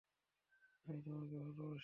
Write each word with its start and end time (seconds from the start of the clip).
আমি 0.85 0.99
তোমাকে 1.01 1.35
ভালবাসি? 1.35 1.79